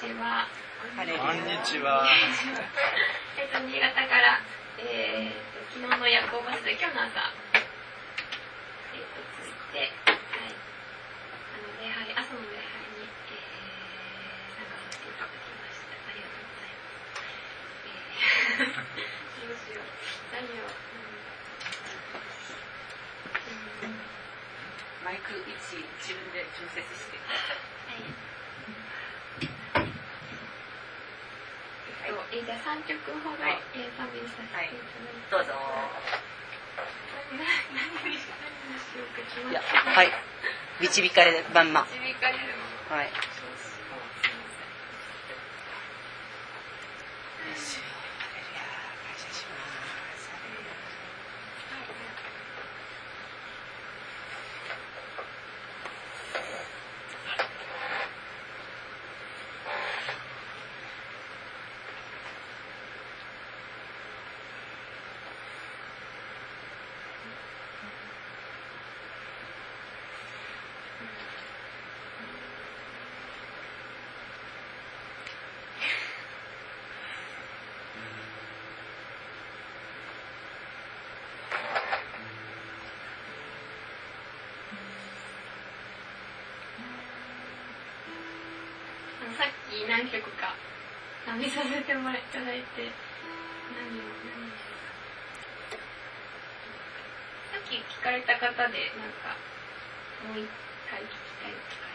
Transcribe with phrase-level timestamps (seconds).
[0.00, 0.48] ちは。
[0.96, 2.08] こんにちは。
[3.36, 4.40] えっと、新潟から、
[4.80, 7.20] えー、と昨日の夜行バスで今日の朝、
[7.52, 16.00] えっと、着いて、はい、あの、礼拝、朝の礼拝に、えー、参加させていただきました。
[16.00, 17.20] ありがとうございます。
[17.84, 18.72] えー、
[19.52, 19.92] どうしよう。
[20.32, 21.12] 何を、うん、
[23.84, 24.00] うん
[25.04, 27.20] マイク位置自分で調節して。
[27.20, 28.30] はい。
[32.00, 34.74] えっと、えーじゃあ3曲ほど、はいえさせていただいて、
[35.30, 35.54] どうぞ。
[37.30, 38.26] 何何にし
[38.98, 40.10] ようか決まってはい。
[40.80, 41.86] 導かれるまんま。
[41.86, 44.26] 導かれるものはいそうすいませ
[47.78, 50.30] ん感謝します。
[89.20, 90.54] あのさっき何曲か
[91.40, 92.92] 賛美させてもらいただいて。
[93.72, 94.60] 何を何を
[97.48, 99.40] さっき聞かれた方でなんか
[100.28, 100.44] もう一
[100.84, 101.88] 回聞きたいとか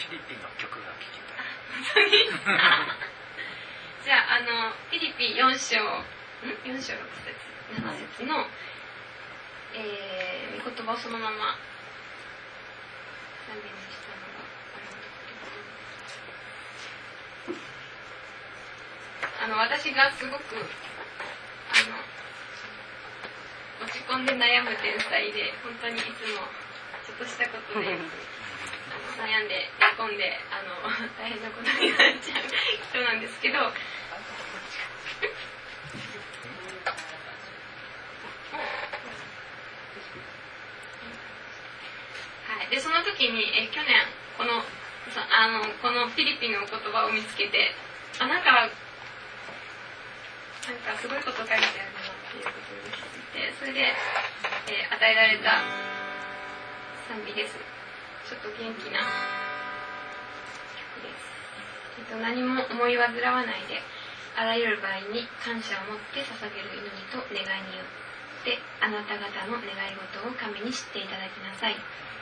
[0.00, 1.36] フィリピンの曲が聴きた
[2.00, 2.08] い。
[4.00, 5.76] じゃああのフィリピン4章。
[5.76, 7.36] ん4章6節
[7.76, 7.84] 7
[8.16, 8.48] 節の、
[9.76, 11.58] えー、御言葉をそのまま。
[13.44, 14.40] 賛美にしたのが
[19.42, 22.00] あの私がすごくあの
[23.84, 26.48] 落ち込んで悩む天才で本当にいつも
[27.04, 27.92] ちょっとしたことで
[29.20, 30.80] 悩んで寝込んであの
[31.20, 32.44] 大変なことになっちゃう
[32.88, 33.74] 人なんですけどは
[42.64, 44.06] い、でその時にえ去年
[44.38, 44.64] この
[45.12, 47.74] そあのこのフィリピンの言葉を見つけて
[48.18, 48.70] あなんか
[50.70, 53.90] なんかすごいこと書いてあるなっていうことに気づいてそれで、
[54.70, 55.66] えー与えられた
[57.10, 57.58] 賛美です。
[57.58, 59.02] ちょっと元気な
[60.78, 61.26] 曲です、
[61.98, 63.82] えっと、何も思い煩わないで
[64.38, 71.74] あらゆる場合に感謝を持って捧げる祈りと願いによってあなた方の願い事を神に知っていただきなさい。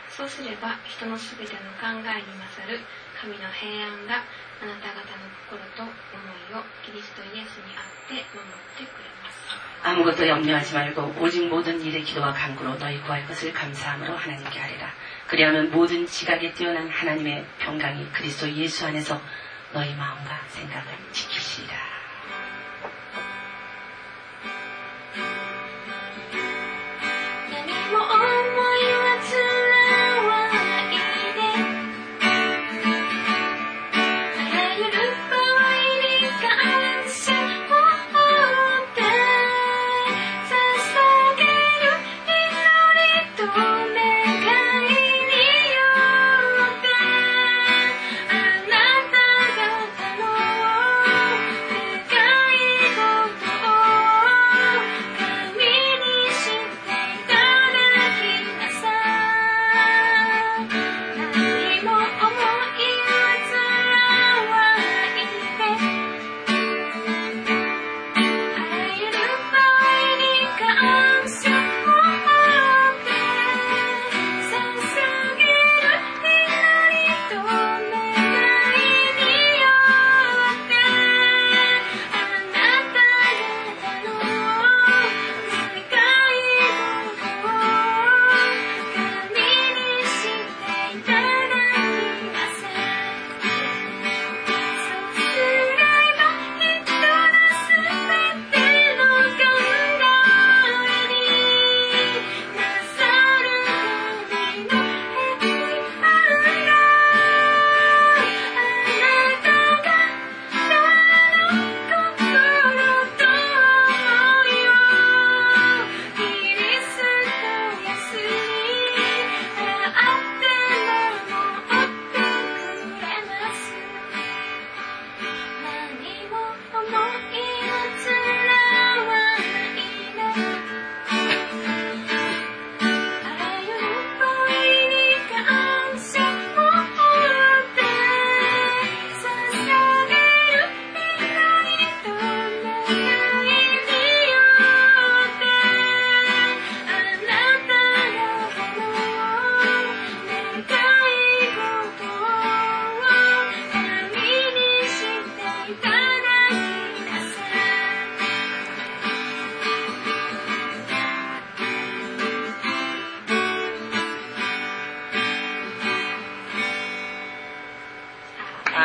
[0.08, 2.80] そうすれば人のすべての考えに勝る
[3.20, 4.24] 神の平安が
[4.61, 9.43] あなた方の心と思いをキリストイエスにあって守ってくれます
[9.83, 14.93] 아무것도 염려하지 말고 오직 모든 일에 기도와 간구로 너희 구할 것을 감사함으로 하나님께 하리라.
[15.27, 19.19] 그리하면 모든 지각에 뛰어난 하나님의 평강이 그리스도 예수 안에서
[19.73, 21.73] 너희 마음과 생각을 지키시리라.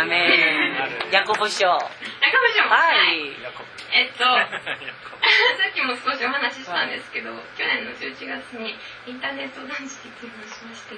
[0.10, 1.12] メン。
[1.12, 1.68] ヤコブ賞。
[1.70, 3.36] は中村さんもはい
[3.92, 8.78] えっとヤコ さっきも少しお話ししたんですけど、去年の11月に
[9.08, 10.96] インターネット断食っていうのをしまして、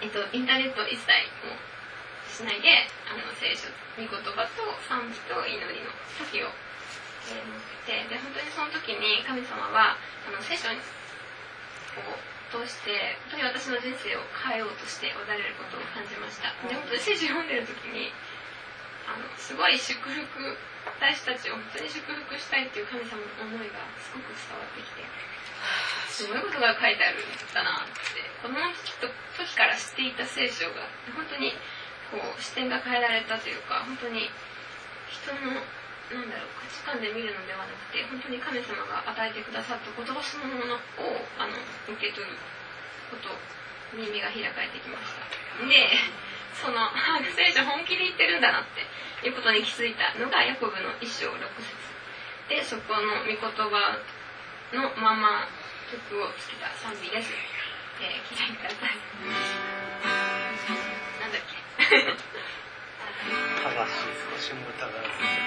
[0.00, 1.12] えっと、インターネット一切
[1.44, 3.68] もうしないで、あの、聖書、
[4.00, 6.48] 御言葉と賛美と祈りの時を、
[7.28, 10.72] えー持って、で、本当にその時に神様は、あの、聖書を
[12.50, 16.50] 通して、本当に私の人生を変えようとしておられることを感じました。
[16.66, 18.10] で、本当に聖書読んでる時に、
[19.06, 20.18] あの、すごい祝福、
[20.86, 25.02] 私たちを本当に祝福したいっていう神様の思いがすごく伝わってきて、
[26.10, 29.08] すごいことが書いてあるんだなって、子供の時と
[29.38, 31.52] 時から知っていた聖書が、本当に
[32.10, 34.28] こう視点が変えられたというか、本当に
[35.08, 35.60] 人の、
[36.10, 36.30] なん。
[36.30, 40.78] だろう、価値観で見るのではなくて、本当に神様が与えてくださった言葉そのものを
[41.38, 41.54] あの
[41.86, 42.34] 受け取る
[43.10, 43.30] こと、
[43.94, 45.26] 耳が開かれてきました。
[45.66, 45.98] で、
[46.54, 48.40] その、あ聖書本気で言ってるん。
[48.40, 51.70] だなっていうことに気づいたのがヤコブの一章六節
[52.48, 54.00] で、そこの御言葉
[54.72, 55.46] のまま
[55.90, 57.30] 曲をつけた賛美です。
[58.00, 58.96] えー、聞いてください。
[61.20, 61.32] なん。
[61.32, 61.60] だっけ
[63.60, 65.39] 正しい少しも疑わず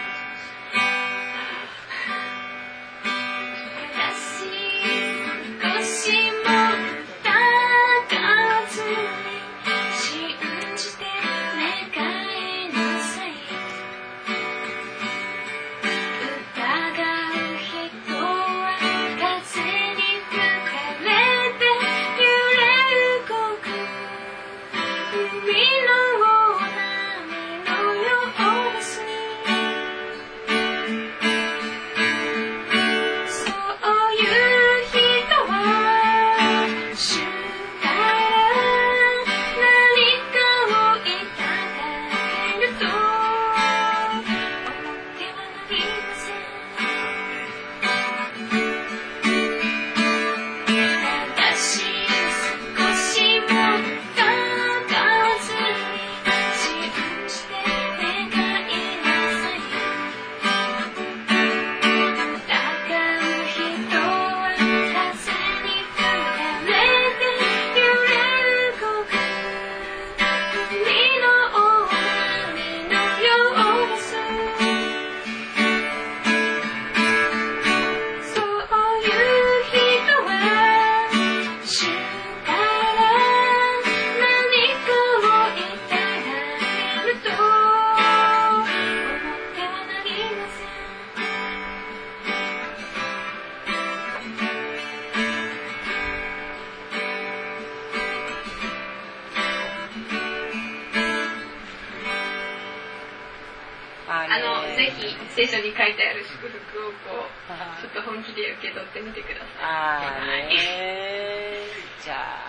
[105.54, 109.62] 書に書いてある祝福をこう、ちょっと本気で受け取ってみてください。
[109.62, 111.70] あーね
[112.02, 112.42] じゃ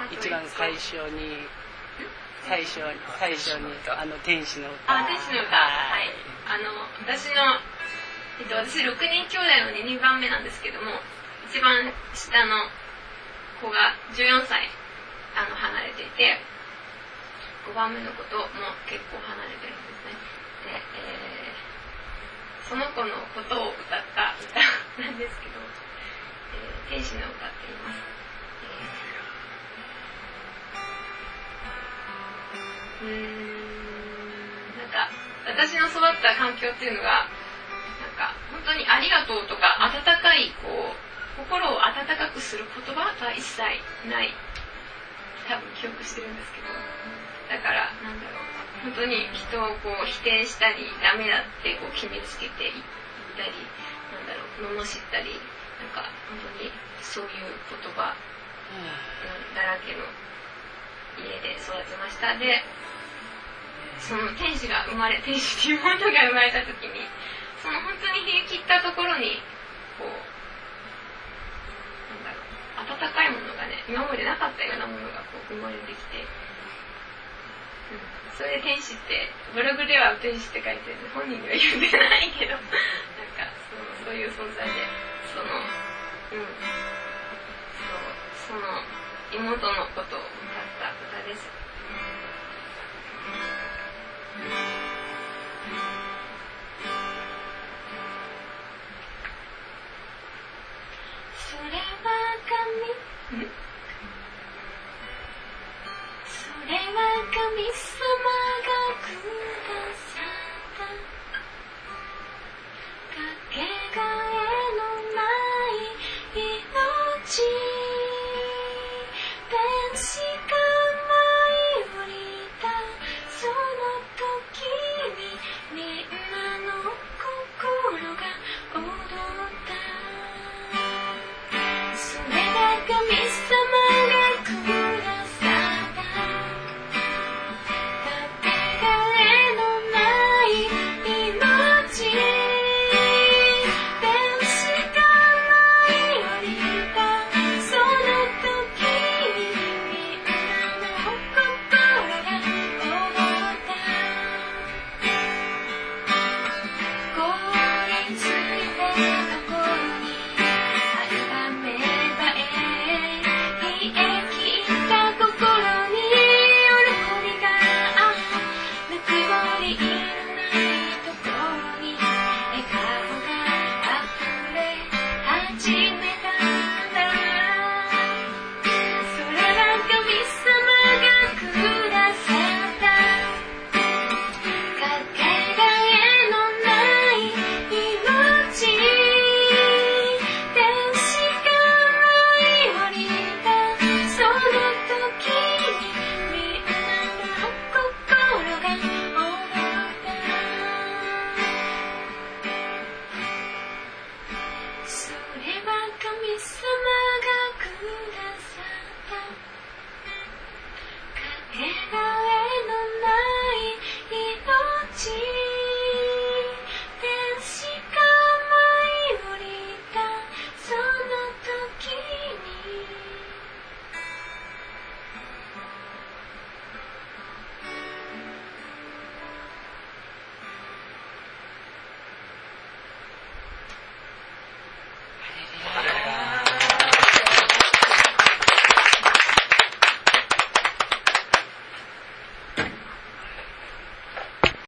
[0.00, 1.44] あ、一番最初に、
[2.48, 4.96] 最初に、最初に、あの、天使の歌。
[4.96, 5.56] あ、天使の歌。
[5.56, 6.08] はい。
[6.48, 6.72] あの、
[7.04, 7.60] 私の、
[8.40, 11.04] えっと、私6人兄弟の2番目なんですけども、
[11.52, 12.64] 一番下の
[13.60, 14.70] 子が14歳、
[15.36, 16.40] あの、離れていて、
[17.68, 20.16] 5番目の子とも結構離れてるんですね。
[20.64, 21.37] で、えー
[22.68, 24.60] その子のことを歌った歌
[25.02, 25.56] なんですけど、
[26.54, 28.00] えー天使の歌って言います。
[33.04, 35.08] えーうーんなんか
[35.46, 37.28] 私の育った環境っていうのが
[38.00, 43.62] なんか本当にありがとうとか温かいこう心を温かくする言葉が一切
[44.10, 44.32] ない
[45.46, 46.68] 多分記憶してるんですけど
[47.48, 48.17] だからなん
[48.82, 52.82] 本当に人をこう否定したりダメだってこう決めつけていっ
[53.36, 53.52] たり
[54.14, 54.44] なんだろ
[54.74, 55.34] う罵ったり
[55.78, 56.70] なんか本当に
[57.02, 58.14] そういう言葉
[59.54, 60.04] だらけの
[61.18, 62.38] 家で育ちました。
[62.38, 62.62] で
[63.98, 67.02] その天使が生まれ天使っていうものが生まれた時に
[67.58, 69.42] その本当に冷え切ったところに
[69.98, 70.14] こう
[72.14, 76.22] なんだろう温かいものがね今までなかったようなものがこう生まれてきて、
[78.36, 80.96] そういう天使ってブログでは天使って書いてる。
[81.14, 82.52] 本人には言ってないけど。
[82.52, 82.62] なん
[83.34, 84.72] かそうそういう存在で
[85.34, 86.46] そのうん。
[88.46, 88.82] そうその
[89.32, 91.48] 妹のことを歌った歌です。